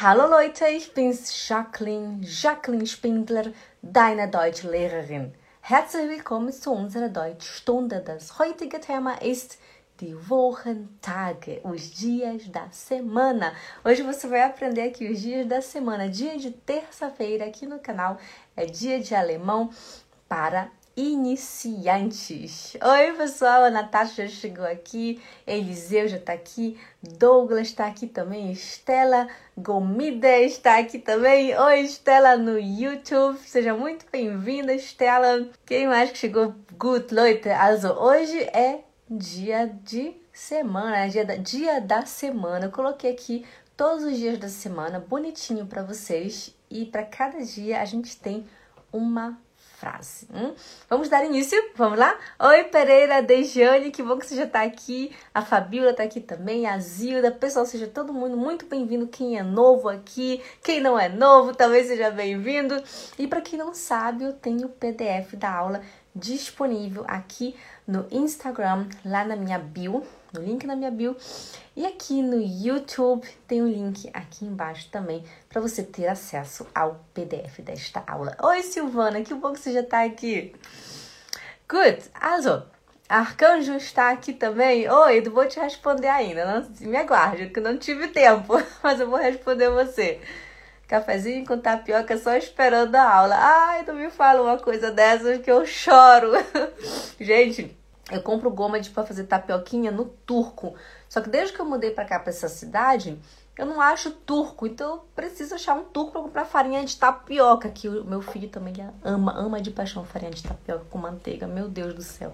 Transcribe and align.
Hallo 0.00 0.28
Leute, 0.28 0.64
ich 0.68 0.94
bin's 0.94 1.48
Jacqueline, 1.48 2.20
Jacqueline 2.22 2.86
Spindler, 2.86 3.52
deine 3.82 4.30
Deutschlehrerin. 4.30 5.34
Herzlich 5.60 6.08
willkommen 6.08 6.52
zu 6.52 6.70
unserer 6.70 7.08
Deutschstunde. 7.08 8.00
Das 8.00 8.38
heutige 8.38 8.78
Thema 8.78 9.20
ist 9.20 9.58
die 9.98 10.14
Wochentage, 10.30 11.60
os 11.64 11.90
dias 11.90 12.48
da 12.48 12.70
semana. 12.70 13.52
Hoje 13.84 14.04
você 14.04 14.28
vai 14.28 14.44
aprender 14.44 14.82
aqui 14.82 15.10
os 15.10 15.20
dias 15.20 15.48
da 15.48 15.60
semana. 15.60 16.08
Dia 16.08 16.38
de 16.38 16.52
terça-feira 16.52 17.46
aqui 17.46 17.66
no 17.66 17.80
canal 17.80 18.18
é 18.54 18.66
dia 18.66 19.00
de 19.00 19.16
alemão 19.16 19.68
para 20.28 20.70
iniciantes. 20.98 22.76
Oi, 22.82 23.12
pessoal, 23.12 23.62
a 23.62 23.70
Natasha 23.70 24.26
já 24.26 24.34
chegou 24.34 24.64
aqui, 24.64 25.22
Eliseu 25.46 26.08
já 26.08 26.16
está 26.16 26.32
aqui, 26.32 26.76
Douglas 27.00 27.68
está 27.68 27.86
aqui 27.86 28.08
também, 28.08 28.50
Estela 28.50 29.28
Gomida 29.56 30.38
está 30.40 30.76
aqui 30.80 30.98
também. 30.98 31.56
Oi, 31.56 31.82
Estela 31.82 32.36
no 32.36 32.58
YouTube, 32.58 33.38
seja 33.46 33.74
muito 33.74 34.06
bem-vinda, 34.10 34.74
Estela. 34.74 35.48
Quem 35.64 35.86
mais 35.86 36.10
que 36.10 36.18
chegou? 36.18 36.52
Good 36.76 37.14
Leute, 37.14 37.48
also 37.50 37.92
hoje 37.92 38.36
é 38.52 38.80
dia 39.08 39.68
de 39.68 40.16
semana, 40.32 41.06
é 41.06 41.08
dia 41.08 41.24
da, 41.24 41.36
dia 41.36 41.80
da 41.80 42.04
semana. 42.06 42.66
Eu 42.66 42.72
coloquei 42.72 43.12
aqui 43.12 43.46
todos 43.76 44.02
os 44.02 44.16
dias 44.16 44.36
da 44.36 44.48
semana 44.48 44.98
bonitinho 44.98 45.64
para 45.64 45.84
vocês 45.84 46.52
e 46.68 46.84
para 46.86 47.04
cada 47.04 47.40
dia 47.40 47.80
a 47.80 47.84
gente 47.84 48.16
tem 48.16 48.44
uma 48.92 49.38
frase. 49.78 50.26
Hum? 50.34 50.54
Vamos 50.90 51.08
dar 51.08 51.24
início? 51.24 51.56
Vamos 51.76 51.98
lá? 51.98 52.18
Oi, 52.40 52.64
Pereira, 52.64 53.22
Dejane, 53.22 53.92
que 53.92 54.02
bom 54.02 54.18
que 54.18 54.26
você 54.26 54.34
já 54.34 54.44
está 54.44 54.62
aqui. 54.62 55.14
A 55.32 55.40
Fabiola 55.40 55.90
está 55.92 56.02
aqui 56.02 56.20
também, 56.20 56.66
a 56.66 56.78
Zilda. 56.78 57.30
Pessoal, 57.30 57.64
seja 57.64 57.86
todo 57.86 58.12
mundo 58.12 58.36
muito 58.36 58.66
bem-vindo. 58.66 59.06
Quem 59.06 59.38
é 59.38 59.42
novo 59.42 59.88
aqui, 59.88 60.42
quem 60.62 60.80
não 60.80 60.98
é 60.98 61.08
novo, 61.08 61.54
também 61.54 61.84
seja 61.84 62.10
bem-vindo. 62.10 62.82
E 63.16 63.28
para 63.28 63.40
quem 63.40 63.58
não 63.58 63.72
sabe, 63.72 64.24
eu 64.24 64.32
tenho 64.32 64.66
o 64.66 64.70
PDF 64.70 65.34
da 65.34 65.52
aula 65.52 65.80
disponível 66.14 67.04
aqui 67.06 67.54
no 67.86 68.06
Instagram, 68.10 68.88
lá 69.04 69.24
na 69.24 69.36
minha 69.36 69.58
bio, 69.58 70.04
no 70.32 70.42
link 70.42 70.66
na 70.66 70.76
minha 70.76 70.90
bio. 70.90 71.16
E 71.76 71.86
aqui 71.86 72.22
no 72.22 72.40
YouTube 72.40 73.26
tem 73.46 73.62
um 73.62 73.68
link 73.68 74.10
aqui 74.12 74.44
embaixo 74.44 74.88
também 74.90 75.24
para 75.48 75.60
você 75.60 75.82
ter 75.82 76.08
acesso 76.08 76.66
ao 76.74 77.04
PDF 77.14 77.60
desta 77.60 78.02
aula. 78.06 78.36
Oi, 78.42 78.62
Silvana, 78.62 79.22
que 79.22 79.34
bom 79.34 79.52
que 79.52 79.60
você 79.60 79.72
já 79.72 79.80
está 79.80 80.04
aqui. 80.04 80.54
Good, 81.68 82.10
also, 82.20 82.64
Arcanjo 83.08 83.74
está 83.74 84.10
aqui 84.10 84.32
também. 84.32 84.90
Oi, 84.90 85.20
não 85.22 85.32
vou 85.32 85.46
te 85.46 85.58
responder 85.58 86.08
ainda, 86.08 86.44
não, 86.44 86.88
me 86.88 86.96
aguarde, 86.96 87.48
que 87.48 87.60
não 87.60 87.78
tive 87.78 88.08
tempo, 88.08 88.54
mas 88.82 89.00
eu 89.00 89.08
vou 89.08 89.18
responder 89.18 89.70
você. 89.70 90.20
Cafezinho 90.88 91.46
com 91.46 91.58
tapioca 91.58 92.16
só 92.16 92.34
esperando 92.34 92.94
a 92.94 93.02
aula. 93.02 93.36
Ai, 93.38 93.84
não 93.86 93.94
me 93.94 94.10
fala 94.10 94.42
uma 94.42 94.58
coisa 94.58 94.90
dessas 94.90 95.38
que 95.38 95.50
eu 95.50 95.64
choro. 95.66 96.32
Gente, 97.20 97.77
eu 98.10 98.22
compro 98.22 98.50
goma 98.50 98.80
de 98.80 98.90
para 98.90 99.04
fazer 99.04 99.24
tapioquinha 99.24 99.90
no 99.90 100.06
turco. 100.06 100.74
Só 101.08 101.20
que 101.20 101.28
desde 101.28 101.54
que 101.54 101.60
eu 101.60 101.66
mudei 101.66 101.90
para 101.90 102.04
cá, 102.04 102.18
para 102.18 102.30
essa 102.30 102.48
cidade, 102.48 103.18
eu 103.56 103.66
não 103.66 103.80
acho 103.80 104.10
turco. 104.10 104.66
Então 104.66 104.94
eu 104.94 104.98
preciso 105.14 105.54
achar 105.54 105.74
um 105.74 105.84
turco 105.84 106.12
para 106.12 106.22
comprar 106.22 106.44
farinha 106.44 106.84
de 106.84 106.96
tapioca, 106.96 107.68
que 107.68 107.88
o 107.88 108.04
meu 108.04 108.22
filho 108.22 108.48
também 108.48 108.74
ama, 109.04 109.34
ama 109.38 109.60
de 109.60 109.70
paixão 109.70 110.04
farinha 110.04 110.30
de 110.30 110.42
tapioca 110.42 110.84
com 110.88 110.98
manteiga. 110.98 111.46
Meu 111.46 111.68
Deus 111.68 111.94
do 111.94 112.02
céu. 112.02 112.32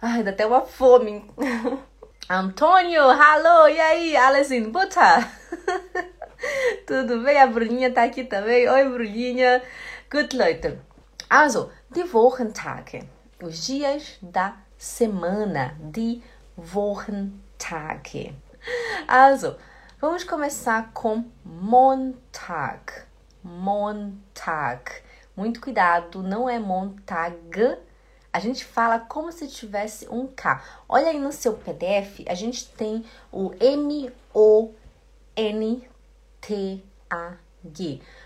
Ai, 0.00 0.22
dá 0.22 0.30
até 0.30 0.46
uma 0.46 0.62
fome. 0.62 1.24
Antônio, 2.28 3.02
alô, 3.02 3.68
e 3.68 3.80
aí, 3.80 4.16
Alessin, 4.16 4.70
buta? 4.70 5.28
Tudo 6.86 7.22
bem? 7.22 7.40
A 7.40 7.46
Bruninha 7.46 7.92
tá 7.92 8.04
aqui 8.04 8.24
também. 8.24 8.68
Oi, 8.68 8.88
Bruninha. 8.88 9.62
Good 10.10 10.36
Leute. 10.36 10.78
Also, 11.28 11.70
die 11.90 12.04
Wochentage. 12.04 13.02
Os 13.42 13.66
dias 13.66 14.16
da 14.22 14.56
semana. 14.80 15.76
Die 15.78 16.24
Wochentage. 16.56 18.34
Also, 19.06 19.56
vamos 20.00 20.24
começar 20.24 20.90
com 20.94 21.26
Montag. 21.44 23.04
Montag. 23.44 24.90
Muito 25.36 25.60
cuidado, 25.60 26.22
não 26.22 26.48
é 26.48 26.58
Montag. 26.58 27.76
A 28.32 28.40
gente 28.40 28.64
fala 28.64 28.98
como 28.98 29.30
se 29.30 29.46
tivesse 29.48 30.08
um 30.08 30.26
K. 30.26 30.64
Olha 30.88 31.08
aí 31.08 31.18
no 31.18 31.30
seu 31.30 31.52
PDF, 31.54 32.24
a 32.26 32.34
gente 32.34 32.66
tem 32.70 33.04
o 33.30 33.52
M-O-N-T-A-G. 33.60 34.72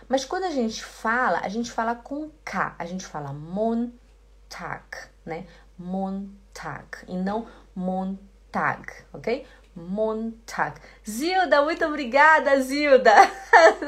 Mas 0.08 0.24
quando 0.24 0.44
a 0.44 0.50
gente 0.50 0.84
fala, 0.84 1.40
a 1.40 1.48
gente 1.48 1.72
fala 1.72 1.96
com 1.96 2.30
K. 2.44 2.76
A 2.78 2.86
gente 2.86 3.04
fala 3.04 3.32
Montag, 3.32 4.84
né? 5.24 5.46
Montag 5.78 7.04
e 7.08 7.16
não 7.16 7.46
Montag, 7.74 8.92
ok? 9.12 9.46
Montag. 9.74 10.80
Zilda, 11.08 11.62
muito 11.62 11.84
obrigada, 11.84 12.60
Zilda. 12.60 13.14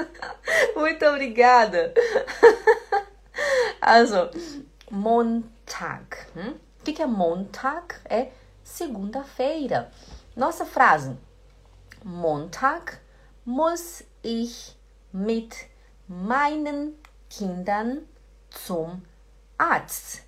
muito 0.77 1.05
obrigada. 1.07 1.93
Also, 3.81 4.31
Montag. 4.91 6.17
Hum? 6.35 6.55
O 6.81 6.83
que, 6.83 7.01
é 7.01 7.07
Montag? 7.07 7.95
É 8.07 8.33
segunda-feira. 8.65 9.93
Nossa 10.35 10.65
frase: 10.65 11.17
Montag 12.03 12.99
muss 13.45 14.03
ich 14.25 14.77
mit 15.13 15.69
meinen 16.09 16.99
Kindern 17.29 18.09
zum 18.51 19.03
Arzt. 19.57 20.26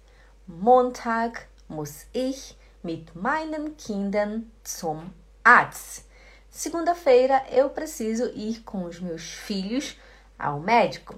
Montag 0.48 1.46
muss 1.68 2.06
ich 2.14 2.56
mit 2.82 3.14
meinen 3.14 3.76
Kindern 3.76 4.50
zum 4.64 5.12
Arzt. 5.44 6.06
Segunda-feira 6.48 7.44
eu 7.52 7.68
preciso 7.68 8.30
ir 8.34 8.62
com 8.64 8.84
os 8.84 8.98
meus 8.98 9.22
filhos 9.22 9.94
ao 10.38 10.58
médico. 10.58 11.16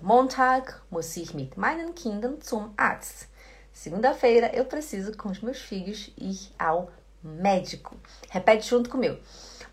Montag 0.00 0.80
muss 0.92 1.16
ich 1.16 1.34
mit 1.34 1.56
meinen 1.56 1.92
Kindern 1.92 2.40
zum 2.40 2.72
Arzt. 2.76 3.26
Segunda-feira 3.72 4.54
eu 4.54 4.64
preciso 4.64 5.12
com 5.16 5.30
os 5.30 5.40
meus 5.40 5.58
filhos 5.58 6.12
ir 6.16 6.38
ao 6.56 6.88
médico. 7.20 7.96
Repete 8.30 8.68
junto 8.68 8.90
comigo. 8.90 9.18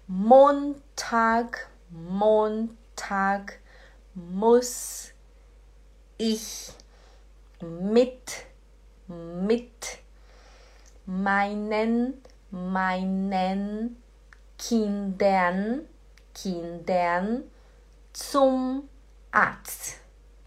Montag, 0.08 1.60
Montag 1.92 3.60
muss 4.16 5.14
ich 6.18 6.72
mit, 7.62 8.48
mit 9.08 10.00
meinen, 11.06 12.22
meinen 12.52 14.02
Kindern, 14.58 15.88
Kindern 16.34 17.44
zum 18.14 18.90
Arzt. 19.32 19.98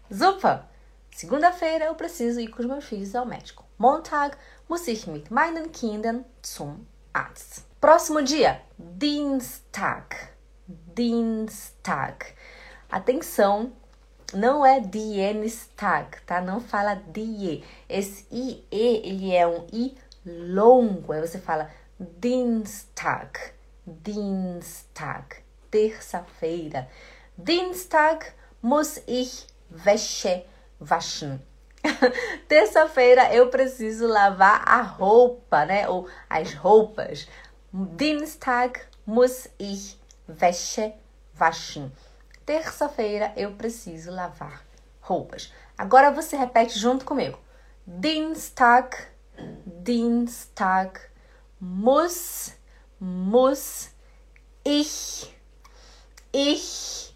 Super! 0.09 0.67
Segunda-feira 1.11 1.85
eu 1.85 1.95
preciso 1.95 2.39
ir 2.39 2.49
com 2.49 2.61
os 2.61 2.65
meus 2.65 2.85
filhos 2.85 3.13
ao 3.13 3.25
médico. 3.25 3.65
Montag 3.77 4.37
muss 4.67 4.87
ich 4.87 5.05
mit 5.07 5.29
meinen 5.29 5.71
Kindern 5.71 6.23
zum 6.41 6.87
Arzt. 7.13 7.65
Próximo 7.81 8.21
dia, 8.21 8.61
Dienstag. 8.77 10.15
Dienstag. 10.67 12.35
Atenção, 12.89 13.71
não 14.33 14.65
é 14.65 14.79
Dienstag, 14.79 16.21
tá? 16.25 16.39
Não 16.39 16.59
fala 16.59 16.95
die. 16.95 17.63
Esse 17.87 18.27
IE, 18.31 18.65
ele 18.71 19.35
é 19.35 19.47
um 19.47 19.65
I 19.73 19.97
longo. 20.25 21.11
Aí 21.11 21.21
você 21.21 21.39
fala 21.39 21.69
Dienstag. 21.99 23.39
Dienstag. 23.85 25.37
Terça-feira. 25.71 26.87
Dienstag 27.37 28.25
muss 28.61 29.01
ich 29.07 29.47
Wäsche 29.71 30.45
waschen. 30.79 31.39
Terça-feira 32.47 33.33
eu 33.33 33.49
preciso 33.49 34.07
lavar 34.07 34.63
a 34.67 34.81
roupa, 34.81 35.65
né? 35.65 35.87
Ou 35.87 36.07
as 36.29 36.53
roupas. 36.53 37.27
Dienstag 37.71 38.81
muss 39.05 39.47
ich 39.57 39.97
Wäsche 40.27 40.93
waschen. 41.35 41.91
Terça-feira 42.49 43.31
eu 43.37 43.53
preciso 43.53 44.09
lavar 44.09 44.65
roupas. 45.01 45.53
Agora 45.77 46.09
você 46.09 46.35
repete 46.35 46.79
junto 46.79 47.05
comigo. 47.05 47.37
Dienstag, 47.85 48.97
Dienstag 49.67 50.99
muss, 51.61 52.51
muss 52.99 53.91
ich, 54.65 55.31
ich 56.33 57.15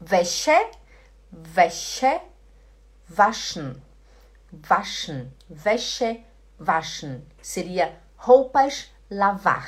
Wäsche, 0.00 0.56
Wäsche, 1.30 2.18
waschen, 3.08 3.82
waschen, 4.52 5.34
Wäsche, 5.50 6.24
waschen. 6.58 7.30
Seria 7.42 7.92
roupas 8.26 8.90
lavar, 9.10 9.66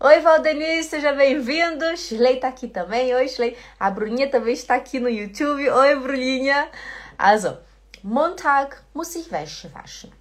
Oi, 0.00 0.20
Valdenice, 0.20 0.90
seja 0.90 1.12
bem-vindo. 1.12 1.96
Shirley 1.96 2.38
tá 2.38 2.46
aqui 2.46 2.68
também. 2.68 3.12
Oi, 3.16 3.26
Shirley. 3.26 3.58
A 3.80 3.90
Bruninha 3.90 4.30
também 4.30 4.54
está 4.54 4.76
aqui 4.76 5.00
no 5.00 5.08
YouTube. 5.08 5.68
Oi, 5.68 5.96
Bruninha. 5.96 6.70
Also, 7.18 7.58
Montag 8.04 8.76
muss 8.94 9.16
ich 9.16 9.28
Wäsche 9.32 9.68
waschen. 9.74 10.12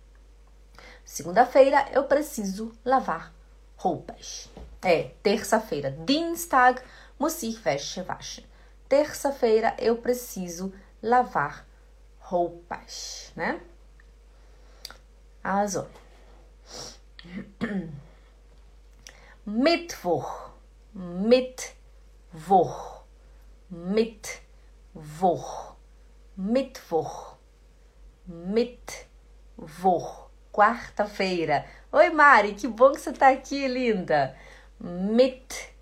Segunda-feira 1.05 1.85
eu 1.93 2.05
preciso 2.05 2.73
lavar 2.83 3.31
roupas. 3.77 4.49
É, 4.81 5.11
terça-feira. 5.21 5.91
Dienstag 5.91 6.81
muss 7.19 7.43
ich 7.43 7.63
Wäsche 7.63 8.01
waschen. 8.01 8.45
Terça-feira 8.89 9.75
eu 9.77 9.97
preciso 9.97 10.73
lavar 11.03 11.67
roupas, 12.19 13.31
né? 13.35 13.61
Also. 15.43 15.87
Mittwoch, 19.49 20.51
Mittwoch, 20.93 21.71
Mittwoch, 23.71 24.41
Mittwoch, 26.35 27.37
Mittwoch, 28.27 29.05
quarta-feira. 30.51 31.65
Oi, 31.93 32.09
Mari, 32.09 32.55
que 32.55 32.67
bom 32.67 32.91
que 32.91 32.99
você 32.99 33.13
tá 33.13 33.29
aqui, 33.29 33.69
linda. 33.69 34.35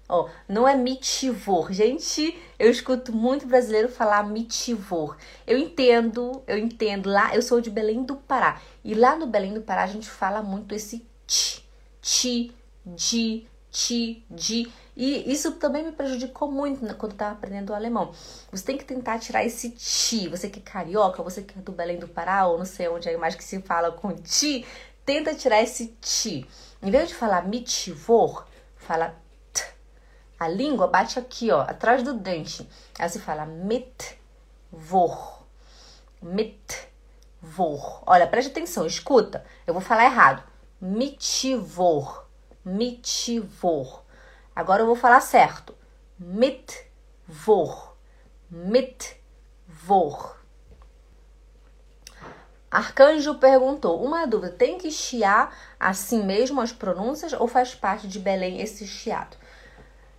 Ó, 0.07 0.25
oh, 0.25 0.29
não 0.47 0.68
é 0.68 0.75
mitivor. 0.75 1.73
Gente, 1.73 2.39
eu 2.59 2.69
escuto 2.69 3.11
muito 3.11 3.47
brasileiro 3.47 3.89
falar 3.89 4.29
mitivor. 4.29 5.18
Eu 5.47 5.57
entendo, 5.57 6.44
eu 6.45 6.59
entendo. 6.59 7.09
Lá, 7.09 7.35
eu 7.35 7.41
sou 7.41 7.59
de 7.59 7.71
Belém 7.71 8.03
do 8.03 8.15
Pará. 8.15 8.61
E 8.83 8.94
lá 8.94 9.15
no 9.15 9.25
Belém 9.25 9.56
do 9.56 9.61
Pará 9.61 9.85
a 9.85 9.88
gente 9.88 10.07
fala 10.07 10.44
muito 10.44 10.75
esse 10.75 11.03
ti, 11.25 11.68
ti, 12.00 12.56
di, 12.85 13.47
ti, 13.75 14.25
di. 14.30 14.72
E 14.95 15.30
isso 15.30 15.51
também 15.54 15.83
me 15.83 15.92
prejudicou 15.92 16.50
muito 16.50 16.80
quando 16.95 17.12
eu 17.12 17.18
tava 17.18 17.33
aprendendo 17.33 17.72
o 17.72 17.75
alemão. 17.75 18.13
Você 18.50 18.63
tem 18.63 18.77
que 18.77 18.86
tentar 18.86 19.19
tirar 19.19 19.44
esse 19.44 19.69
ti. 19.72 20.30
Você 20.30 20.50
que 20.50 20.60
é 20.60 20.63
carioca, 20.63 21.22
você 21.22 21.42
que 21.42 21.60
é 21.60 21.62
do 21.62 21.74
Belém 21.74 22.00
do 22.00 22.07
Pará, 22.07 22.48
ou 22.48 22.57
não 22.57 22.66
sei 22.66 22.88
onde 22.88 23.10
é 23.10 23.18
mais 23.18 23.36
que 23.36 23.44
se 23.44 23.62
fala 23.62 23.92
com 23.92 24.13
ti, 24.16 24.66
tenta 25.06 25.36
tirar 25.36 25.62
esse 25.62 25.88
ti. 26.00 26.48
Em 26.81 26.89
vez 26.89 27.10
de 27.10 27.16
falar 27.16 27.45
mitivor, 27.45 28.45
fala 28.77 29.13
a 30.39 30.48
língua 30.48 30.88
bate 30.88 31.18
aqui, 31.18 31.51
ó, 31.51 31.62
atrás 31.62 32.04
do 32.04 32.13
dente. 32.13 32.68
Aí 32.98 33.10
você 33.10 33.19
fala 33.19 33.45
mitvor. 33.45 35.44
Mitvor. 36.21 38.04
Olha, 38.06 38.28
preste 38.28 38.51
atenção, 38.51 38.86
escuta. 38.86 39.45
Eu 39.68 39.74
vou 39.74 39.81
falar 39.81 40.06
errado. 40.06 40.44
Mitivor. 40.80 42.25
Mitivor. 42.65 44.03
Agora 44.56 44.81
eu 44.81 44.88
vou 44.88 44.95
falar 44.95 45.21
certo. 45.21 45.75
Mitvor. 46.17 47.95
Mitvor. 48.50 50.35
Arcanjo 52.71 53.35
perguntou: 53.35 54.03
uma 54.03 54.25
dúvida, 54.25 54.51
tem 54.51 54.77
que 54.77 54.91
chiar 54.91 55.56
assim 55.79 56.23
mesmo 56.23 56.59
as 56.59 56.73
pronúncias 56.73 57.31
ou 57.31 57.47
faz 57.47 57.75
parte 57.75 58.07
de 58.07 58.19
Belém 58.19 58.59
esse 58.59 58.85
chiado? 58.88 59.38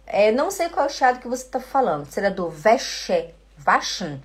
É, 0.06 0.30
não 0.30 0.50
sei 0.50 0.68
qual 0.68 0.86
é 0.86 0.88
o 0.88 0.92
chiado 0.92 1.18
que 1.18 1.28
você 1.28 1.44
está 1.44 1.60
falando. 1.60 2.06
Será 2.06 2.30
do 2.30 2.48
Vesche, 2.48 3.34
Waschen? 3.66 4.22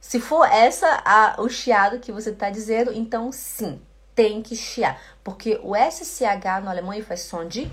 Se 0.00 0.20
for 0.20 0.44
essa 0.44 1.02
a, 1.04 1.34
o 1.42 1.48
chiado 1.48 1.98
que 1.98 2.12
você 2.12 2.30
está 2.30 2.48
dizendo, 2.48 2.92
então 2.92 3.32
sim, 3.32 3.82
tem 4.16 4.42
que 4.42 4.56
chiar. 4.56 5.00
Porque 5.22 5.60
o 5.62 5.76
SCH 5.76 6.62
no 6.62 6.70
alemão 6.70 7.00
faz 7.02 7.20
som 7.20 7.46
de 7.46 7.70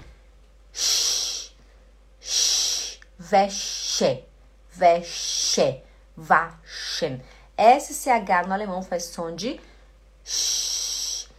sh, 0.72 1.56
sh, 2.20 3.00
Vesche, 3.18 4.26
Vesche, 4.70 5.82
Waschen. 6.18 7.22
SCH 7.58 8.48
no 8.48 8.54
alemão 8.54 8.84
faz 8.84 9.06
som 9.06 9.34
de 9.34 9.60
sh, 10.26 11.30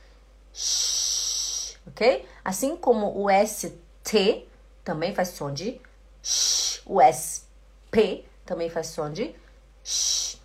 sh, 0.52 1.76
ok? 1.86 2.26
Assim 2.44 2.76
como 2.76 3.22
o 3.22 3.28
ST 3.46 4.48
também 4.82 5.14
faz 5.14 5.28
som 5.28 5.52
de 5.52 5.80
sh. 6.22 6.80
O 6.86 7.00
SP 7.02 8.24
também 8.46 8.70
faz 8.70 8.86
som 8.88 9.12
de 9.12 9.34
sh. 9.84 10.38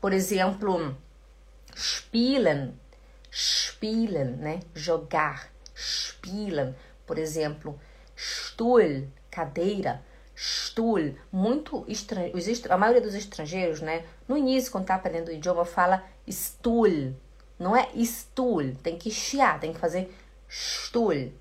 Por 0.00 0.12
exemplo, 0.12 0.96
spielen, 1.74 2.78
spielen, 3.32 3.65
né? 3.82 4.60
Jogar, 4.74 5.50
spielen. 5.74 6.74
Por 7.06 7.18
exemplo, 7.18 7.78
Stuhl, 8.16 9.08
cadeira, 9.30 10.02
Stuhl. 10.36 11.14
Muito 11.30 11.84
estranho. 11.88 12.32
A 12.70 12.76
maioria 12.76 13.02
dos 13.02 13.14
estrangeiros, 13.14 13.80
né? 13.80 14.04
No 14.26 14.36
início, 14.36 14.72
quando 14.72 14.86
tá 14.86 14.94
aprendendo 14.96 15.28
o 15.28 15.32
idioma, 15.32 15.64
fala 15.64 16.04
Stuhl. 16.28 17.14
Não 17.58 17.76
é 17.76 17.88
Stuhl, 18.04 18.74
tem 18.82 18.98
que 18.98 19.10
chiar, 19.10 19.60
tem 19.60 19.72
que 19.72 19.78
fazer 19.78 20.12
Stuhl. 20.48 21.32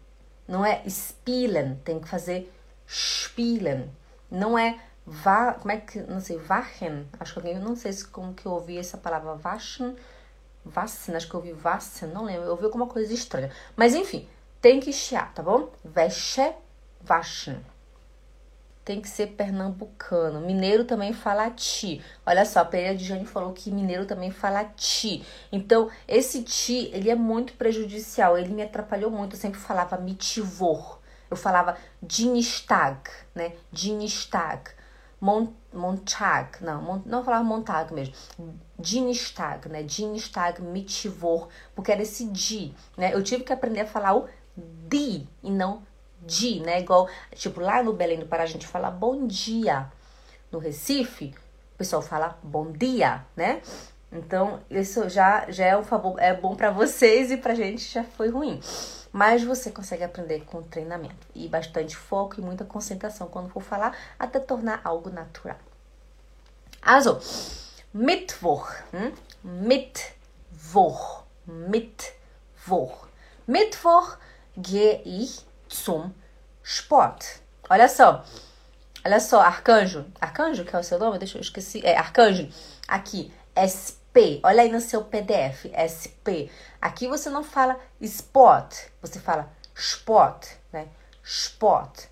Não 0.47 0.63
é 0.63 0.83
spielen, 0.87 1.75
tem 1.83 1.99
que 1.99 2.07
fazer 2.07 2.51
spielen. 2.87 3.89
Não 4.29 4.57
é 4.57 4.79
va, 5.05 5.53
como 5.53 5.71
é 5.71 5.77
que, 5.77 5.99
não 6.01 6.19
sei, 6.19 6.37
wachen. 6.37 7.07
Acho 7.19 7.33
que 7.33 7.39
alguém, 7.39 7.59
não 7.59 7.75
sei 7.75 7.91
se 7.93 8.07
como 8.07 8.33
que 8.33 8.45
eu 8.45 8.51
ouvi 8.51 8.77
essa 8.77 8.97
palavra 8.97 9.39
waschen, 9.43 9.95
wassen, 10.75 11.15
acho 11.15 11.27
que 11.27 11.33
eu 11.33 11.39
ouvi 11.39 11.53
wassen, 11.63 12.09
não 12.09 12.25
lembro. 12.25 12.45
Eu 12.45 12.51
ouvi 12.51 12.65
alguma 12.65 12.87
coisa 12.87 13.13
estranha. 13.13 13.51
Mas 13.75 13.95
enfim, 13.95 14.27
tem 14.61 14.79
que 14.79 14.93
chiar, 14.93 15.33
tá 15.33 15.43
bom? 15.43 15.69
Wäsche, 15.95 16.53
waschen 17.07 17.57
tem 18.85 19.01
que 19.01 19.09
ser 19.09 19.29
pernambucano. 19.29 20.39
Mineiro 20.39 20.85
também 20.85 21.11
fala 21.11 21.49
ti. 21.49 22.01
Olha 22.23 22.45
só, 22.45 22.59
a 22.59 22.65
Pereira 22.65 22.95
de 22.95 23.03
Jane 23.03 23.25
falou 23.25 23.51
que 23.51 23.71
mineiro 23.71 24.05
também 24.05 24.29
fala 24.29 24.63
ti. 24.63 25.25
Então, 25.51 25.89
esse 26.07 26.43
ti, 26.43 26.91
ele 26.93 27.09
é 27.09 27.15
muito 27.15 27.53
prejudicial. 27.53 28.37
Ele 28.37 28.53
me 28.53 28.61
atrapalhou 28.61 29.09
muito. 29.09 29.35
Eu 29.35 29.39
sempre 29.39 29.59
falava 29.59 29.97
mitivor. 29.97 30.99
Eu 31.31 31.35
falava 31.35 31.75
Dinistag, 31.99 33.09
né? 33.33 33.53
Dinistag. 33.71 34.69
Mont, 35.19 35.51
Montag, 35.73 36.63
não, 36.63 37.01
não 37.05 37.23
falava 37.23 37.43
Montag 37.43 37.93
mesmo. 37.93 38.13
Dinistag, 38.77 39.69
né? 39.69 39.83
Dinistag, 39.83 40.61
mitivor, 40.61 41.47
porque 41.73 41.91
era 41.91 42.01
esse 42.01 42.25
di, 42.25 42.73
né? 42.97 43.13
Eu 43.13 43.23
tive 43.23 43.43
que 43.43 43.53
aprender 43.53 43.81
a 43.81 43.87
falar 43.87 44.15
o 44.15 44.27
di 44.55 45.27
e 45.43 45.51
não 45.51 45.81
di, 46.21 46.59
né? 46.59 46.79
Igual, 46.79 47.09
tipo, 47.33 47.59
lá 47.59 47.81
no 47.81 47.93
Belém 47.93 48.19
do 48.19 48.25
Pará 48.25 48.43
a 48.43 48.47
gente 48.47 48.67
fala 48.67 48.89
bom 48.91 49.25
dia. 49.27 49.91
No 50.51 50.59
Recife, 50.59 51.33
o 51.73 51.77
pessoal 51.77 52.01
fala 52.01 52.37
bom 52.43 52.71
dia, 52.71 53.25
né? 53.35 53.61
Então, 54.15 54.61
isso 54.69 55.09
já, 55.09 55.45
já 55.49 55.65
é 55.65 55.77
um 55.77 55.83
favor, 55.83 56.19
é 56.19 56.33
bom 56.33 56.55
para 56.55 56.71
vocês 56.71 57.31
e 57.31 57.37
pra 57.37 57.53
gente 57.53 57.83
já 57.91 58.03
foi 58.03 58.29
ruim 58.29 58.59
mas 59.15 59.45
você 59.45 59.71
consegue 59.71 60.03
aprender 60.03 60.41
com 60.41 60.61
treinamento 60.61 61.25
e 61.33 61.47
bastante 61.47 61.95
foco 61.95 62.37
e 62.37 62.43
muita 62.43 62.65
concentração 62.65 63.29
quando 63.29 63.47
for 63.47 63.63
falar, 63.63 63.95
até 64.19 64.41
tornar 64.41 64.81
algo 64.83 65.09
natural. 65.09 65.57
Also, 66.81 67.21
Mittwoch, 67.93 68.83
hm? 68.91 69.13
Mittwoch, 69.41 71.23
Mittwoch. 71.47 73.07
Mittwoch 73.47 74.17
gehe 74.57 75.01
ich 75.05 75.45
zum 75.69 76.13
Sport. 76.61 77.39
Olha 77.69 77.87
só, 77.87 78.25
olha 79.05 79.21
só, 79.21 79.39
Arcanjo, 79.39 80.05
Arcanjo, 80.19 80.65
que 80.65 80.75
é 80.75 80.79
o 80.79 80.83
seu 80.83 80.99
nome? 80.99 81.19
Deixa 81.19 81.37
eu 81.37 81.41
esqueci, 81.41 81.79
é 81.85 81.95
Arcanjo, 81.97 82.49
aqui, 82.85 83.33
SP 83.55 84.04
SP. 84.15 84.39
Olha 84.43 84.61
aí 84.61 84.71
no 84.71 84.79
seu 84.79 85.03
PDF, 85.03 85.65
SP. 85.75 86.49
Aqui 86.81 87.05
você 87.07 87.29
não 87.29 87.43
fala 87.43 87.77
sport, 87.99 88.87
você 89.01 89.19
fala 89.19 89.51
sport, 89.75 90.47
né? 90.71 90.87
Sport. 91.21 92.05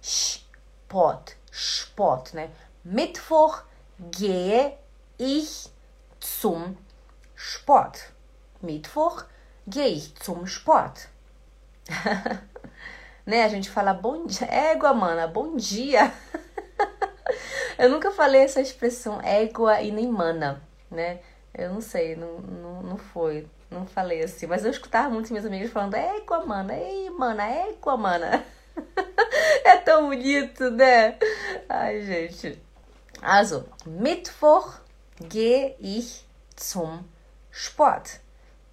Sport. 0.00 1.32
Sport, 1.50 2.32
né? 2.32 2.50
Mittwoch 2.82 3.64
gehe 4.10 4.74
ich 5.18 5.70
zum 6.18 6.74
Sport. 7.36 7.98
Mittwoch 8.62 9.26
gehe 9.68 9.96
ich 9.96 10.14
zum 10.24 10.46
Sport. 10.46 11.06
né? 13.26 13.44
A 13.44 13.48
gente 13.48 13.68
fala 13.68 13.92
bom 13.92 14.24
dia. 14.24 14.46
Égua, 14.46 14.94
mana, 14.94 15.26
bom 15.26 15.54
dia. 15.54 16.10
Eu 17.78 17.90
nunca 17.90 18.10
falei 18.10 18.42
essa 18.42 18.60
expressão 18.60 19.20
égua 19.20 19.82
e 19.82 19.90
nem 19.90 20.06
mana, 20.08 20.62
né? 20.90 21.20
Eu 21.54 21.72
não 21.72 21.80
sei, 21.80 22.16
não, 22.16 22.38
não, 22.38 22.82
não 22.82 22.96
foi. 22.96 23.46
Não 23.70 23.86
falei 23.86 24.22
assim, 24.22 24.46
mas 24.46 24.64
eu 24.64 24.70
escutava 24.70 25.10
muitos 25.10 25.30
meus 25.30 25.44
amigos 25.44 25.70
falando, 25.70 25.94
égua, 25.94 26.44
mana, 26.44 26.74
ei, 26.74 27.10
mana, 27.10 27.44
égua, 27.44 27.96
mana. 27.96 28.44
é 29.64 29.76
tão 29.78 30.08
bonito, 30.08 30.70
né? 30.70 31.18
Ai, 31.68 32.02
gente. 32.02 32.60
Also, 33.20 33.68
Mittwoch 33.86 34.80
gehe 35.28 35.76
ich 35.80 36.26
zum 36.58 37.04
Sport. 37.50 38.20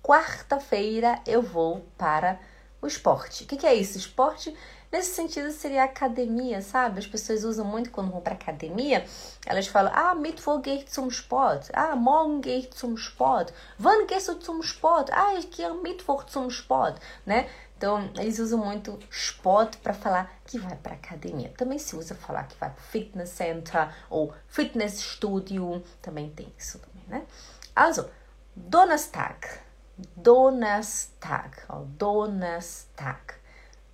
Quarta-feira 0.02 1.22
eu 1.28 1.42
vou 1.42 1.86
para 1.98 2.34
o 2.34 2.40
esporte. 2.88 3.44
O 3.44 3.48
que, 3.48 3.66
é 3.66 3.74
isso? 3.74 3.98
Esporte 3.98 4.56
Nesse 4.92 5.12
sentido 5.12 5.52
seria 5.52 5.84
academia, 5.84 6.64
sabe? 6.64 6.98
As 6.98 7.06
pessoas 7.06 7.44
usam 7.44 7.64
muito 7.64 7.92
quando 7.92 8.12
vão 8.12 8.22
para 8.22 8.34
academia, 8.34 9.06
elas 9.46 9.68
falam: 9.68 9.92
"Ah, 9.94 10.16
ich 10.16 10.90
zum 10.92 11.10
Sport. 11.10 11.70
Ah, 11.74 11.96
morgen 11.96 12.68
zum 12.74 12.96
Sport. 12.96 13.54
Wann 13.80 14.08
gehst 14.08 14.30
du 14.30 14.36
zum 14.40 14.64
Sport? 14.64 15.12
Ah, 15.12 15.36
ich 15.36 15.52
gehe 15.52 15.68
am 15.68 15.84
Mittwoch 15.84 16.26
zum 16.28 16.50
Sport", 16.50 17.00
né? 17.24 17.48
Então, 17.78 18.10
eles 18.18 18.40
usam 18.40 18.60
muito 18.60 19.00
sport 19.10 19.78
para 19.78 19.94
falar 19.94 20.30
que 20.44 20.60
vai 20.60 20.76
para 20.76 20.96
academia. 20.96 21.54
Também 21.56 21.78
se 21.80 21.96
usa 21.96 22.14
falar 22.14 22.44
que 22.46 22.58
vai 22.60 22.70
para 22.70 22.84
fitness 22.84 23.30
center 23.30 23.94
ou 24.10 24.34
fitness 24.48 25.00
studio, 25.00 25.82
também 26.02 26.30
tem 26.32 26.52
isso 26.58 26.80
também, 26.80 27.04
né? 27.08 27.26
Also, 27.74 28.10
Donnerstag. 28.56 29.69
Donnerstag. 30.16 31.66
Oh, 31.70 31.86
Donnerstag. 31.98 33.40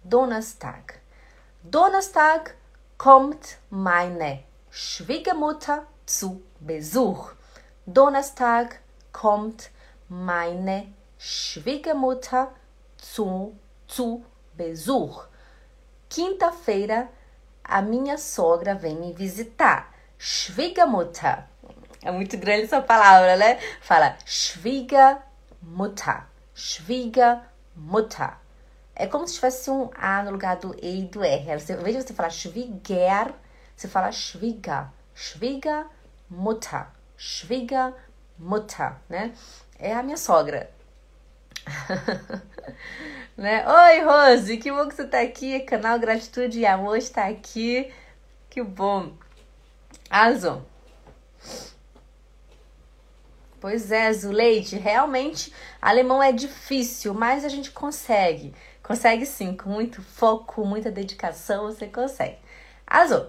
Donnerstag. 0.03 1.01
Donnerstag 1.63 2.55
kommt 2.97 3.57
meine 3.71 4.43
Schwiegermutter 4.69 5.87
zu 6.05 6.43
Besuch. 6.59 7.31
Donnerstag 7.87 8.79
kommt 9.11 9.71
meine 10.07 10.93
Schwiegermutter 11.17 12.53
zu, 12.97 13.57
zu 13.87 14.23
Besuch. 14.53 15.25
Quinta-feira, 16.09 17.09
a 17.63 17.81
minha 17.81 18.17
sogra 18.17 18.75
vem 18.75 18.99
me 18.99 19.13
visitar. 19.13 19.87
Schwiegermutter. 20.19 21.47
É 22.03 22.11
muito 22.11 22.37
grande 22.37 22.63
essa 22.63 22.81
palavra, 22.81 23.35
né? 23.37 23.57
Fala 23.81 24.15
Schwiegermutter. 24.23 25.34
Schwiegermutter. 26.53 28.37
É 28.95 29.07
como 29.07 29.27
se 29.27 29.35
tivesse 29.35 29.69
um 29.69 29.89
A 29.93 30.23
no 30.23 30.31
lugar 30.31 30.55
do 30.57 30.73
E 30.81 31.01
e 31.01 31.05
do 31.05 31.23
R. 31.23 31.41
Em 31.41 31.57
vez 31.57 31.97
de 31.97 32.03
você 32.03 32.13
falar 32.13 32.29
Schwieger, 32.29 33.33
você 33.75 33.87
fala 33.87 34.11
Schwieger. 34.11 34.87
Schwiegermutter. 35.13 36.87
Schwiegermutter, 37.17 38.95
né? 39.09 39.33
É 39.77 39.93
a 39.93 40.01
minha 40.01 40.17
sogra. 40.17 40.71
né? 43.35 43.65
Oi, 43.67 44.01
Rose, 44.01 44.57
que 44.57 44.71
bom 44.71 44.87
que 44.87 44.95
você 44.95 45.05
tá 45.05 45.19
aqui. 45.21 45.59
Canal 45.61 45.99
Gratitude 45.99 46.59
e 46.59 46.65
Amor 46.65 46.97
está 46.97 47.27
aqui. 47.27 47.91
Que 48.49 48.63
bom. 48.63 49.13
Also. 50.09 50.65
Pois 53.65 53.91
é, 53.91 54.13
Zuleide, 54.13 54.77
realmente 54.77 55.51
alemão 55.81 56.21
é 56.21 56.31
difícil, 56.31 57.15
mas 57.15 57.43
a 57.43 57.49
gente 57.49 57.71
consegue. 57.71 58.53
Consegue 58.83 59.25
sim, 59.25 59.57
com 59.57 59.71
muito 59.71 60.03
foco, 60.03 60.63
muita 60.63 60.91
dedicação, 60.91 61.63
você 61.63 61.87
consegue. 61.87 62.37
Also, 62.85 63.27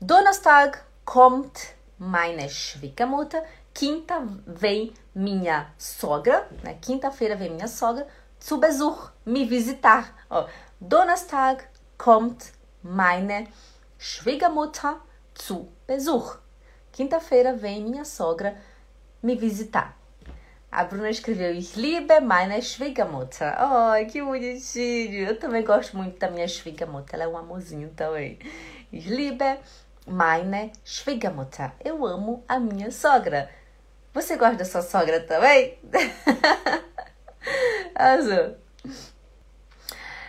Donnerstag 0.00 0.76
kommt 1.04 1.76
meine 1.96 2.48
Schwiegermutter. 2.48 3.40
Quinta 3.72 4.20
vem 4.44 4.92
minha 5.14 5.72
sogra, 5.78 6.48
né? 6.64 6.76
Quinta-feira 6.82 7.36
vem 7.36 7.50
minha 7.50 7.68
sogra 7.68 8.04
zu 8.40 8.56
Besuch, 8.56 9.12
me 9.24 9.44
visitar. 9.44 10.12
Oh, 10.28 10.44
Donnerstag 10.80 11.62
kommt 11.96 12.52
meine 12.82 13.46
Schwiegermutter 13.96 14.96
zu 15.36 15.68
Besuch. 15.86 16.36
Quinta-feira 16.90 17.52
vem 17.52 17.84
minha 17.84 18.04
sogra 18.04 18.60
me 19.22 19.34
visitar. 19.34 19.96
A 20.70 20.84
Bruna 20.84 21.08
escreveu 21.08 21.54
Ich 21.54 21.76
liebe 21.76 22.20
meine 22.20 22.60
Schwiegermutter. 22.60 23.56
Oh, 23.58 24.10
que 24.10 24.22
bonitinho. 24.22 25.26
Eu 25.26 25.38
também 25.38 25.64
gosto 25.64 25.96
muito 25.96 26.18
da 26.18 26.30
minha 26.30 26.46
Schwiegermutter. 26.46 27.14
Ela 27.14 27.24
é 27.24 27.28
um 27.28 27.38
amorzinho 27.38 27.88
também. 27.96 28.38
Ich 28.92 29.08
liebe 29.08 29.58
meine 30.06 30.72
Schwiegermutter. 30.84 31.72
Eu 31.82 32.04
amo 32.04 32.44
a 32.46 32.60
minha 32.60 32.90
sogra. 32.90 33.50
Você 34.12 34.36
gosta 34.36 34.56
da 34.56 34.64
sua 34.64 34.82
sogra 34.82 35.20
também? 35.20 35.78
Azul. 37.94 38.56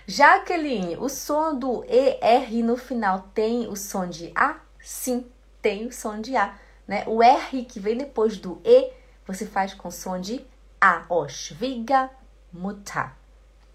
Jaqueline, 0.08 0.98
o 0.98 1.10
som 1.10 1.58
do 1.58 1.84
ER 1.84 2.50
no 2.64 2.78
final 2.78 3.30
tem 3.34 3.68
o 3.68 3.76
som 3.76 4.08
de 4.08 4.32
A? 4.36 4.56
Sim, 4.82 5.30
tem 5.62 5.86
o 5.86 5.92
som 5.92 6.20
de 6.20 6.36
A. 6.36 6.58
Né? 6.90 7.04
O 7.06 7.22
R 7.22 7.66
que 7.66 7.80
vem 7.80 7.96
depois 7.96 8.40
do 8.40 8.60
E, 8.66 8.92
você 9.24 9.46
faz 9.46 9.76
com 9.76 9.92
som 9.92 10.20
de 10.20 10.44
A. 10.82 11.06
Ó, 11.08 11.28
Schwiga 11.28 12.10
Mutter. 12.52 13.12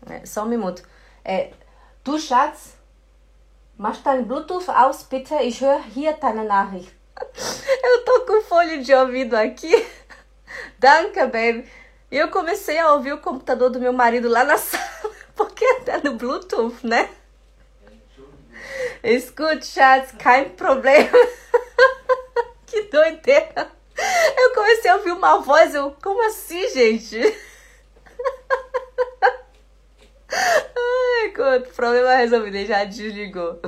Né? 0.04 0.26
Só 0.26 0.42
um 0.42 0.49
minuto. 0.49 0.83
É, 1.25 1.52
du 2.02 2.18
Schatz, 2.18 2.76
mach 3.78 4.02
dein 4.02 4.25
Bluetooth 4.25 4.68
aus, 4.68 5.04
bitte. 5.04 5.33
Ich 5.44 5.61
höre 5.62 5.80
hier 5.94 6.14
deine 6.21 6.42
Nachricht. 6.42 6.92
Eu 7.85 8.04
tô 8.04 8.26
com 8.26 8.42
fone 8.42 8.83
de 8.83 8.92
ouvido 8.92 9.35
aqui. 9.35 9.71
Danke, 10.80 11.25
baby. 11.26 11.71
E 12.11 12.16
eu 12.16 12.28
comecei 12.30 12.78
a 12.78 12.92
ouvir 12.94 13.12
o 13.12 13.18
computador 13.18 13.71
do 13.71 13.78
meu 13.80 13.92
marido 13.92 14.28
lá 14.28 14.42
na 14.42 14.59
sala, 14.59 15.14
porque 15.37 15.64
até 15.64 16.02
no 16.02 16.14
Bluetooth, 16.16 16.85
né? 16.85 17.09
Escute, 19.04 19.66
Schatz, 19.66 20.12
kein 20.18 20.50
problema. 20.50 21.16
Que 22.75 22.83
doideira. 22.90 23.71
Eu 24.37 24.54
comecei 24.54 24.90
a 24.90 24.97
ouvir 24.97 25.12
uma 25.12 25.38
voz, 25.38 25.73
eu, 25.75 25.97
como 26.02 26.26
assim, 26.26 26.69
gente? 26.71 27.21
Ai, 30.28 31.61
problema 31.76 32.16
resolvido, 32.16 32.57
ele 32.57 32.66
já 32.66 32.83
desligou. 32.83 33.61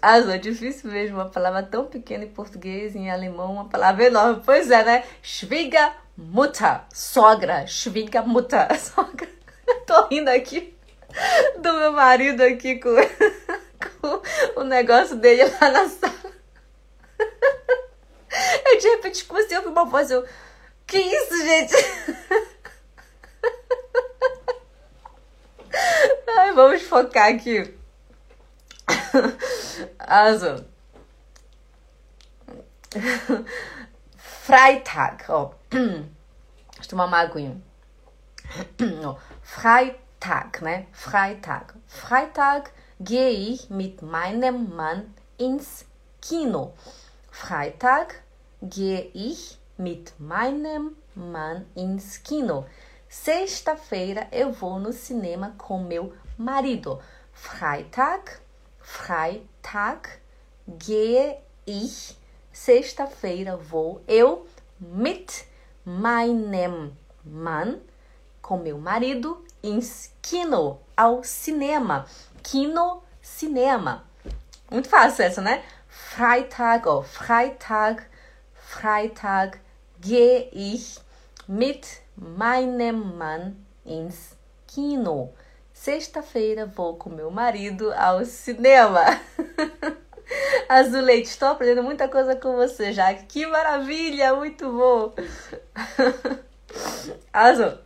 Azul, 0.00 0.32
é 0.32 0.38
difícil 0.38 0.90
mesmo, 0.90 1.16
uma 1.16 1.28
palavra 1.28 1.62
tão 1.62 1.84
pequena 1.84 2.24
em 2.24 2.28
português, 2.28 2.96
em 2.96 3.10
alemão, 3.10 3.52
uma 3.52 3.68
palavra 3.68 4.04
enorme. 4.04 4.42
Pois 4.44 4.70
é, 4.70 4.82
né? 4.82 5.04
Schwiegermutter, 5.22 6.80
sogra, 6.92 7.66
Schwiegermutter, 7.66 8.68
sogra. 8.80 9.28
Tô 9.86 10.06
rindo 10.06 10.30
aqui 10.30 10.74
do 11.58 11.72
meu 11.74 11.92
marido 11.92 12.42
aqui 12.42 12.76
com, 12.76 12.94
com 14.00 14.60
o 14.60 14.64
negócio 14.64 15.16
dele 15.16 15.44
lá 15.60 15.70
na 15.70 15.88
sala. 15.88 16.15
De 18.78 18.88
repente 18.88 19.24
comecei 19.24 19.56
a 19.56 19.60
ouvir 19.60 19.70
uma 19.70 19.84
voz, 19.84 20.10
eu. 20.10 20.26
Que 20.86 20.98
isso, 20.98 21.36
gente? 21.42 21.74
Ai, 26.38 26.52
vamos 26.52 26.82
focar 26.82 27.28
aqui. 27.34 27.74
Also. 29.98 30.64
Freitag. 34.16 35.24
Oh. 35.28 35.50
Deixa 35.70 36.04
eu 36.82 36.88
tomar 36.88 37.06
uma 37.06 37.20
aguinha. 37.20 37.60
Oh. 39.04 39.16
Freitag, 39.42 40.62
né? 40.62 40.86
Freitag. 40.92 41.74
Freitag 41.86 42.70
gehe 43.00 43.54
ich 43.54 43.68
mit 43.70 44.02
meinem 44.02 44.68
Mann 44.74 45.14
ins 45.38 45.84
Kino. 46.20 46.74
Freitag 47.30 48.22
gehe 48.62 49.10
ich 49.14 49.58
mit 49.76 50.14
meinem 50.18 50.96
Mann 51.14 51.66
ins 51.74 52.18
Kino. 52.18 52.66
Sexta-feira 53.08 54.26
eu 54.32 54.52
vou 54.52 54.78
no 54.78 54.92
cinema 54.92 55.54
com 55.58 55.82
meu 55.82 56.12
marido. 56.36 57.00
Freitag, 57.32 58.38
Freitag 58.78 60.08
gehe 60.78 61.38
ich. 61.66 62.16
Sexta-feira 62.52 63.56
vou 63.56 64.02
eu 64.08 64.46
mit 64.80 65.46
meinem 65.84 66.96
Mann 67.24 67.80
com 68.40 68.58
meu 68.58 68.78
marido 68.78 69.44
ins 69.62 70.12
Kino, 70.22 70.78
ao 70.96 71.22
cinema. 71.22 72.06
Kino, 72.42 73.02
cinema. 73.20 74.04
Muito 74.70 74.88
fácil 74.88 75.24
essa, 75.24 75.42
né? 75.42 75.64
Freitag, 75.88 76.84
Freitag, 77.04 78.02
Freitag 78.76 79.58
gehe 80.02 80.50
ich 80.52 81.00
mit 81.46 82.02
meinem 82.14 83.16
Mann 83.16 83.56
ins 83.86 84.36
Kino. 84.66 85.32
Sexta-feira 85.72 86.66
vou 86.66 86.96
com 86.96 87.08
meu 87.08 87.30
marido 87.30 87.90
ao 87.94 88.22
cinema. 88.26 89.02
Azulete, 90.68 91.30
estou 91.30 91.48
aprendendo 91.48 91.82
muita 91.82 92.06
coisa 92.06 92.36
com 92.36 92.54
você 92.56 92.92
já. 92.92 93.14
Que 93.14 93.46
maravilha, 93.46 94.34
muito 94.34 94.70
bom. 94.70 95.14
Also, 97.32 97.78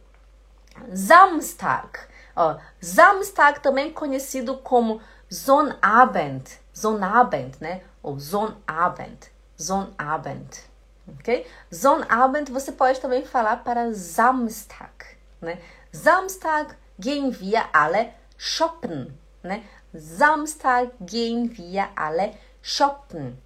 Samstag. 0.93 2.01
Ó, 2.35 2.57
Samstag 2.81 3.61
também 3.61 3.93
conhecido 3.93 4.57
como 4.57 5.01
Sonnabend. 5.29 6.51
Sonnabend, 6.73 7.59
né? 7.61 7.83
Ou 8.03 8.19
Sonnabend. 8.19 9.31
Sonnabend 9.57 10.70
ok? 11.19 11.47
Sonnabend 11.71 12.51
você 12.51 12.73
pode 12.73 13.01
também 13.01 13.25
falar 13.25 13.65
para 13.65 13.93
Samstag, 13.93 15.17
né? 15.41 15.59
Samstag 15.93 16.75
gehen 16.99 17.31
wir 17.31 17.65
alle 17.73 18.13
shoppen, 18.37 19.13
né? 19.43 19.65
Samstag 19.95 20.93
gehen 21.01 21.51
wir 21.57 21.89
alle 21.97 22.35
shoppen. 22.63 23.37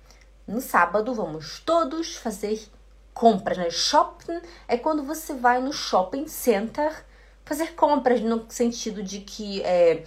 No 0.47 0.61
sábado 0.61 1.15
vamos 1.15 1.61
todos 1.61 2.17
fazer 2.17 2.69
compras, 3.15 3.57
né? 3.57 3.71
Shopping 3.71 4.41
é 4.69 4.77
quando 4.77 5.05
você 5.05 5.33
vai 5.33 5.61
no 5.61 5.73
shopping 5.73 6.27
center 6.27 6.93
fazer 7.45 7.75
compras 7.75 8.21
no 8.21 8.45
sentido 8.51 9.03
de 9.03 9.21
que 9.21 9.63
é, 9.63 10.05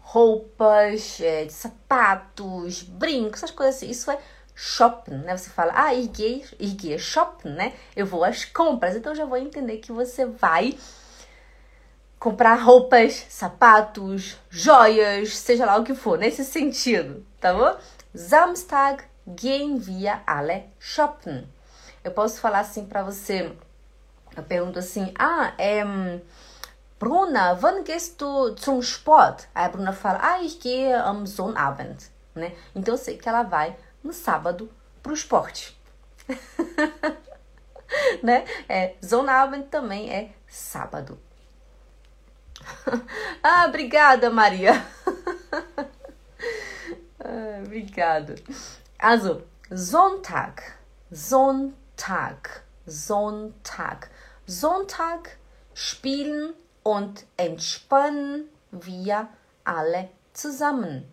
roupas, 0.00 1.20
é, 1.20 1.48
sapatos, 1.48 2.82
brincos, 2.82 3.42
essas 3.42 3.50
coisas 3.50 3.76
assim. 3.76 3.90
Isso 3.90 4.10
é 4.10 4.18
shopping, 4.58 5.18
né? 5.18 5.36
Você 5.36 5.50
fala, 5.50 5.72
ah, 5.72 5.94
gehe 5.94 6.98
shopping, 6.98 7.50
né? 7.50 7.74
Eu 7.94 8.04
vou 8.04 8.24
às 8.24 8.44
compras. 8.44 8.96
Então 8.96 9.14
já 9.14 9.24
vou 9.24 9.38
entender 9.38 9.76
que 9.76 9.92
você 9.92 10.26
vai 10.26 10.76
comprar 12.18 12.56
roupas, 12.56 13.24
sapatos, 13.28 14.36
joias, 14.50 15.36
seja 15.36 15.64
lá 15.64 15.76
o 15.76 15.84
que 15.84 15.94
for, 15.94 16.18
nesse 16.18 16.44
sentido, 16.44 17.24
tá 17.40 17.54
bom? 17.54 17.78
Samstag 18.12 19.04
gehen 19.36 19.78
wir 19.78 20.20
alle 20.26 20.64
shoppen. 20.80 21.48
Eu 22.02 22.10
posso 22.10 22.40
falar 22.40 22.58
assim 22.60 22.84
para 22.84 23.04
você, 23.04 23.52
eu 24.36 24.42
pergunto 24.42 24.80
assim, 24.80 25.14
ah, 25.16 25.52
é... 25.56 25.84
Bruna, 26.98 27.56
wann 27.62 27.84
gehst 27.84 28.18
du 28.18 28.56
zum 28.56 28.80
Sport? 28.80 29.44
Aí 29.54 29.66
a 29.66 29.68
Bruna 29.68 29.92
fala, 29.92 30.18
ah, 30.20 30.42
ich 30.42 30.58
gehe 30.58 30.92
am 30.94 31.24
Sonnabend, 31.28 32.10
né? 32.34 32.56
Então 32.74 32.94
eu 32.94 32.98
sei 32.98 33.16
que 33.16 33.28
ela 33.28 33.44
vai 33.44 33.76
no 34.08 34.14
sábado 34.14 34.72
pro 35.02 35.12
esporte. 35.12 35.78
né? 38.22 38.46
É, 38.66 38.94
Sonnabend 39.02 39.68
também 39.68 40.10
é 40.10 40.32
sábado. 40.48 41.18
ah, 43.42 43.66
obrigada, 43.68 44.30
Maria. 44.30 44.72
ah, 47.20 47.62
obrigado. 47.62 48.34
Also, 48.98 49.42
Sonntag, 49.70 50.62
Sonntag, 51.12 52.64
Sonntag. 52.86 54.10
Sonntag 54.46 55.36
spielen 55.74 56.54
und 56.82 57.26
entspannen 57.36 58.48
wir 58.70 59.28
alle 59.64 60.08
zusammen. 60.32 61.04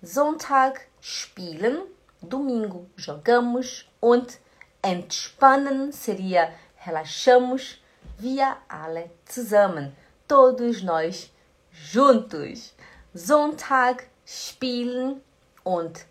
Sonntag 0.00 0.80
spielen, 1.00 1.82
domingo 2.22 2.86
jogamos 2.96 3.86
und 4.00 4.38
entspannen 4.82 5.92
seria 5.92 6.52
relaxamos 6.84 7.78
wir 8.18 8.56
alle 8.68 9.10
zusammen 9.26 9.94
todos 10.26 10.82
nós 10.82 11.30
juntos. 11.70 12.74
Sonntag 13.14 14.06
spielen 14.26 15.22
und 15.64 16.04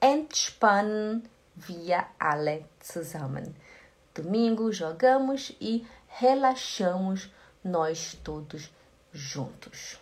entspannen 0.00 1.28
wir 1.54 2.04
alle 2.18 2.64
zusammen. 2.80 3.54
Domingo 4.14 4.72
jogamos 4.72 5.54
e 5.60 5.86
relaxamos 6.08 7.30
nós 7.62 8.18
todos 8.24 8.70
juntos. 9.12 9.98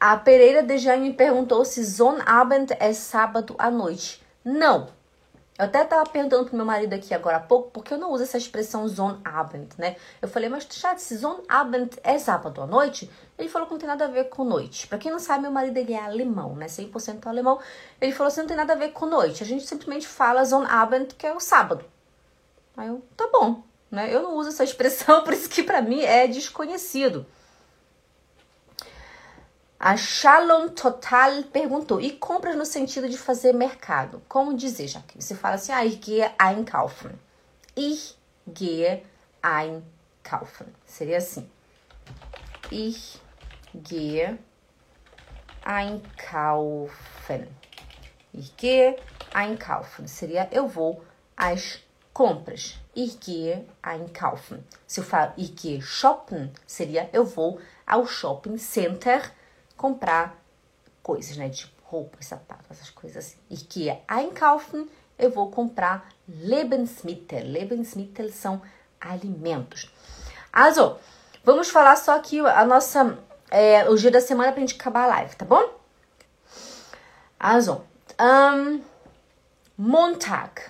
A 0.00 0.16
Pereira 0.16 0.62
de 0.62 0.78
Jaime 0.78 1.12
perguntou 1.12 1.64
se 1.64 1.84
Sonnabend 1.84 2.72
é 2.78 2.92
sábado 2.92 3.54
à 3.58 3.70
noite. 3.70 4.22
Não, 4.50 4.88
eu 5.58 5.66
até 5.66 5.84
tava 5.84 6.08
perguntando 6.08 6.46
pro 6.46 6.56
meu 6.56 6.64
marido 6.64 6.94
aqui 6.94 7.12
agora 7.12 7.36
há 7.36 7.40
pouco, 7.40 7.70
porque 7.70 7.92
eu 7.92 7.98
não 7.98 8.10
uso 8.12 8.22
essa 8.22 8.38
expressão 8.38 8.88
Sonnabend, 8.88 9.68
né? 9.76 9.96
Eu 10.22 10.28
falei, 10.28 10.48
mas 10.48 10.66
chat, 10.70 10.98
se 10.98 11.18
Sonnabend 11.18 11.90
é 12.02 12.18
sábado 12.18 12.62
à 12.62 12.66
noite? 12.66 13.10
Ele 13.38 13.50
falou 13.50 13.66
que 13.66 13.74
não 13.74 13.78
tem 13.78 13.86
nada 13.86 14.06
a 14.06 14.08
ver 14.08 14.30
com 14.30 14.44
noite. 14.44 14.86
Pra 14.86 14.96
quem 14.96 15.12
não 15.12 15.18
sabe, 15.18 15.42
meu 15.42 15.50
marido 15.50 15.76
ele 15.76 15.92
é 15.92 16.02
alemão, 16.02 16.56
né? 16.56 16.64
100% 16.64 17.26
alemão. 17.26 17.60
Ele 18.00 18.10
falou 18.10 18.28
assim, 18.28 18.40
não 18.40 18.48
tem 18.48 18.56
nada 18.56 18.72
a 18.72 18.76
ver 18.76 18.92
com 18.92 19.04
noite. 19.04 19.42
A 19.42 19.46
gente 19.46 19.66
simplesmente 19.66 20.08
fala 20.08 20.46
Sonnabend, 20.46 21.14
que 21.14 21.26
é 21.26 21.34
o 21.34 21.40
sábado. 21.40 21.84
Aí 22.74 22.88
eu, 22.88 23.02
tá 23.18 23.28
bom, 23.30 23.62
né? 23.90 24.14
Eu 24.14 24.22
não 24.22 24.34
uso 24.34 24.48
essa 24.48 24.64
expressão, 24.64 25.22
por 25.24 25.34
isso 25.34 25.50
que 25.50 25.62
pra 25.62 25.82
mim 25.82 26.00
é 26.00 26.26
desconhecido. 26.26 27.26
A 29.80 29.96
Shalom 29.96 30.70
Total 30.70 31.44
perguntou: 31.52 32.00
e 32.00 32.10
compras 32.10 32.56
no 32.56 32.66
sentido 32.66 33.08
de 33.08 33.16
fazer 33.16 33.52
mercado? 33.52 34.20
Como 34.28 34.56
dizer, 34.56 34.88
já 34.88 35.00
que 35.02 35.22
você 35.22 35.36
fala 35.36 35.54
assim, 35.54 35.70
ah, 35.70 35.86
ich 35.86 36.00
gehe 36.00 36.28
einkaufen. 36.36 37.12
Ich 37.76 38.16
gehe 38.44 39.04
einkaufen. 39.40 40.66
Seria 40.84 41.18
assim. 41.18 41.48
Ich 42.72 43.20
gehe 43.72 44.36
einkaufen. 45.64 47.46
Ich 48.34 48.56
gehe 48.56 48.98
einkaufen. 49.32 50.08
Seria 50.08 50.48
eu 50.50 50.66
vou 50.66 51.04
às 51.36 51.78
compras. 52.12 52.80
Ich 52.96 53.20
gehe 53.20 53.64
einkaufen. 53.80 54.64
Se 54.88 54.98
eu 54.98 55.04
falo 55.04 55.34
ich 55.36 55.54
gehe 55.54 55.80
shoppen, 55.80 56.52
seria 56.66 57.08
eu 57.12 57.24
vou 57.24 57.60
ao 57.86 58.04
shopping 58.08 58.58
center 58.58 59.37
comprar 59.78 60.36
coisas, 61.02 61.38
né? 61.38 61.48
Tipo 61.48 61.72
roupas, 61.84 62.26
sapatos, 62.26 62.66
essas 62.70 62.90
coisas 62.90 63.24
assim. 63.24 63.38
E 63.48 63.56
que 63.56 63.88
é 63.88 64.02
einkaufen, 64.10 64.86
eu 65.18 65.30
vou 65.30 65.50
comprar 65.50 66.06
Lebensmittel. 66.28 67.44
Lebensmittel 67.44 68.30
são 68.30 68.60
alimentos. 69.00 69.90
Also, 70.52 70.98
vamos 71.42 71.70
falar 71.70 71.96
só 71.96 72.16
aqui 72.16 72.40
a 72.40 72.64
nossa, 72.66 73.18
é, 73.50 73.88
o 73.88 73.96
dia 73.96 74.10
da 74.10 74.20
semana 74.20 74.52
pra 74.52 74.60
gente 74.60 74.74
acabar 74.74 75.04
a 75.04 75.06
live, 75.06 75.36
tá 75.36 75.46
bom? 75.46 75.78
Also, 77.40 77.82
um, 78.20 78.82
Montag, 79.76 80.60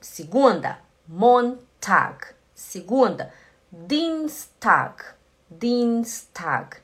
segunda, 0.00 0.78
Montag, 1.06 2.34
segunda, 2.54 3.32
Dienstag, 3.70 5.02
Dienstag, 5.48 6.76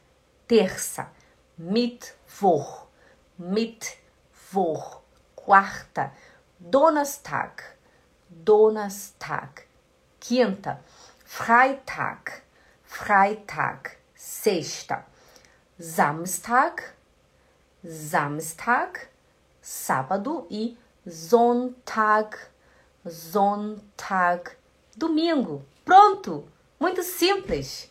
terça, 0.47 1.11
Mittwoch, 1.59 2.87
Mittwoch, 3.39 5.03
quarta, 5.35 6.13
Donnerstag, 6.61 7.63
Donnerstag, 8.31 9.67
quinta, 10.21 10.79
Freitag, 11.25 12.43
Freitag, 12.85 13.97
sexta, 14.15 15.05
Samstag, 15.81 16.83
Samstag, 17.85 19.09
sábado 19.61 20.47
e 20.51 20.77
Sonntag, 21.07 22.37
Sonntag, 23.05 24.57
domingo. 24.97 25.65
Pronto! 25.85 26.47
Muito 26.79 27.03
simples, 27.03 27.91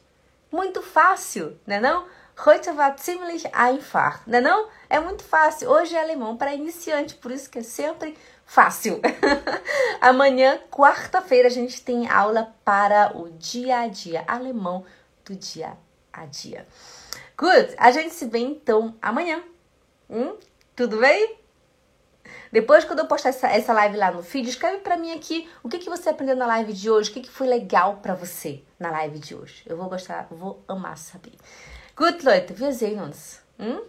muito 0.52 0.82
fácil, 0.82 1.60
né 1.66 1.80
não? 1.80 2.08
Heute 2.46 2.78
war 2.78 2.96
ziemlich 3.00 3.48
einfach, 3.52 4.22
né 4.28 4.40
não? 4.40 4.68
É 4.88 5.00
muito 5.00 5.24
fácil. 5.24 5.72
Hoje 5.72 5.96
é 5.96 6.00
alemão 6.00 6.38
para 6.38 6.54
iniciante, 6.54 7.16
por 7.16 7.32
isso 7.32 7.50
que 7.50 7.58
é 7.60 7.64
sempre 7.64 8.16
fácil. 8.46 9.02
Amanhã, 10.00 10.60
quarta-feira, 10.70 11.48
a 11.48 11.52
gente 11.52 11.82
tem 11.82 12.08
aula 12.08 12.54
para 12.64 13.18
o 13.18 13.32
dia 13.32 13.80
a 13.80 13.88
dia, 13.88 14.24
alemão 14.28 14.86
do 15.26 15.36
dia 15.36 15.76
a 16.14 16.28
dia. 16.28 16.68
Good, 17.36 17.74
a 17.76 17.90
gente 17.90 18.14
se 18.14 18.28
vê 18.28 18.38
então 18.38 18.96
amanhã. 19.02 19.44
Hum? 20.08 20.38
Tudo 20.76 20.98
bem? 20.98 21.40
Depois, 22.52 22.86
quando 22.86 23.00
eu 23.00 23.08
postar 23.08 23.30
essa, 23.30 23.48
essa 23.48 23.74
live 23.74 23.98
lá 23.98 24.12
no 24.12 24.22
feed, 24.22 24.48
escreve 24.48 24.78
para 24.78 24.96
mim 24.96 25.12
aqui 25.12 25.50
o 25.64 25.70
que, 25.70 25.80
que 25.80 25.90
você 25.90 26.10
aprendeu 26.10 26.36
na 26.36 26.46
live 26.46 26.72
de 26.72 26.88
hoje, 26.88 27.10
o 27.10 27.14
que, 27.14 27.22
que 27.22 27.32
foi 27.32 27.48
legal 27.48 27.98
para 27.98 28.14
você 28.14 28.64
na 28.80 28.92
live 28.92 29.18
de 29.18 29.34
hoje. 29.34 29.64
Eu 29.66 29.76
vou 29.76 29.90
gostar, 29.90 30.28
vou 30.30 30.64
amar 30.68 30.98
saber. 31.00 31.34
Gut, 31.98 32.22
Leute, 32.22 32.60
wir 32.60 32.74
sehen 32.74 33.00
uns. 33.00 33.42
Hm? 33.58 33.80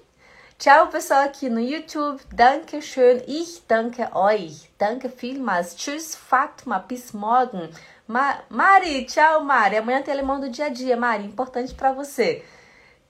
Ciao, 0.59 0.87
pessoal 0.87 1.25
aqui 1.27 1.51
no 1.51 1.61
YouTube. 1.61 2.19
Danke 2.35 2.81
schön. 2.81 3.23
Ich 3.27 3.67
danke 3.69 4.09
euch. 4.17 4.71
Danke 4.79 5.11
vielmals. 5.11 5.77
Tschüss, 5.77 6.15
Fatma. 6.15 6.79
Bis 6.79 7.13
morgen. 7.13 7.69
Ma 8.07 8.43
Mari, 8.49 9.05
tchau, 9.05 9.45
Mari. 9.45 9.77
Amanhã 9.77 10.01
tem 10.01 10.15
alemão 10.15 10.41
do 10.41 10.49
dia 10.49 10.65
a 10.65 10.69
dia, 10.71 10.97
Mari. 10.97 11.27
Importante 11.27 11.75
para 11.75 11.93
você. 11.93 12.43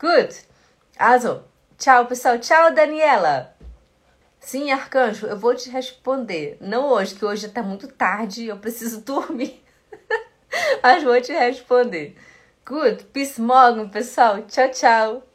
Good. 0.01 0.35
Also, 0.99 1.45
tchau, 1.79 2.07
pessoal. 2.07 2.41
Tchau, 2.41 2.75
Daniela. 2.75 3.55
Sim, 4.41 4.73
Arcanjo, 4.73 5.29
eu 5.29 5.39
vou 5.39 5.55
te 5.55 5.71
responder. 5.71 6.57
Não 6.61 6.89
hoje, 6.89 7.15
que 7.15 7.25
hoje 7.25 7.49
tá 7.49 7.63
muito 7.63 7.87
tarde 7.87 8.49
eu 8.49 8.57
preciso 8.57 9.03
dormir. 9.07 9.65
Mas 10.83 11.05
vou 11.05 11.21
te 11.21 11.33
responder. 11.33 12.17
Good. 12.69 13.15
Bis 13.15 13.39
morgen, 13.39 13.91
pessoal. 13.91 14.47
Tchau, 14.47 14.71
tchau. 14.71 15.28